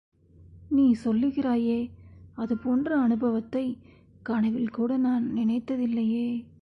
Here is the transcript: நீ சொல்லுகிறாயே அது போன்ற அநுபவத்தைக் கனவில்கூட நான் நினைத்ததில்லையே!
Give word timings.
நீ 0.69 0.95
சொல்லுகிறாயே 1.03 1.91
அது 2.35 2.57
போன்ற 2.57 3.07
அநுபவத்தைக் 3.07 3.77
கனவில்கூட 4.29 4.97
நான் 4.97 5.31
நினைத்ததில்லையே! 5.37 6.27